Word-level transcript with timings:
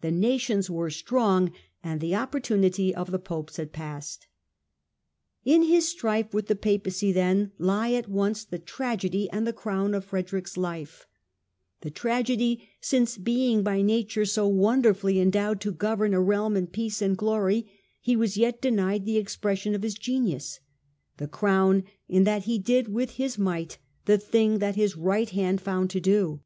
The 0.00 0.12
nations 0.12 0.70
were 0.70 0.90
strong 0.90 1.50
and 1.82 2.00
the 2.00 2.14
opportunity 2.14 2.94
of 2.94 3.10
the 3.10 3.18
Popes 3.18 3.56
had 3.56 3.72
passed. 3.72 4.28
In 5.44 5.64
his 5.64 5.88
strife 5.88 6.32
with 6.32 6.46
the 6.46 6.54
Papacy, 6.54 7.10
then, 7.10 7.50
lie 7.58 7.90
at 7.90 8.08
once 8.08 8.44
the 8.44 8.60
tragedy 8.60 9.28
and 9.32 9.44
the 9.44 9.52
crown 9.52 9.92
of 9.92 10.04
Frederick's 10.04 10.56
life: 10.56 11.08
the 11.80 11.90
tragedy 11.90 12.68
since, 12.80 13.18
being 13.18 13.64
by 13.64 13.82
nature 13.82 14.24
so 14.24 14.46
wonderfully 14.46 15.18
endowed 15.18 15.60
to 15.62 15.72
govern 15.72 16.14
a 16.14 16.22
realm 16.22 16.56
in 16.56 16.68
peace 16.68 17.02
and 17.02 17.16
glory, 17.18 17.68
he 18.00 18.14
was 18.14 18.36
yet 18.36 18.60
denied 18.62 19.04
the 19.04 19.18
ex 19.18 19.34
pression 19.36 19.74
of 19.74 19.82
his 19.82 19.94
genius; 19.94 20.60
the 21.16 21.26
crown 21.26 21.82
in 22.08 22.22
that 22.22 22.44
he 22.44 22.56
did 22.56 22.86
with 22.86 23.10
his 23.14 23.36
might 23.36 23.78
the 24.04 24.16
thing 24.16 24.60
that 24.60 24.76
his 24.76 24.96
right 24.96 25.30
hand 25.30 25.60
found 25.60 25.90
to 25.90 25.98
do. 25.98 26.40